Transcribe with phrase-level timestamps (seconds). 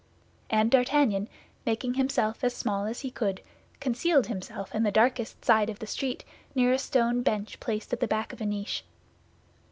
[0.49, 1.29] And D'Artagnan,
[1.63, 3.39] making himself as small as he could,
[3.79, 6.23] concealed himself in the darkest side of the street
[6.55, 8.83] near a stone bench placed at the back of a niche.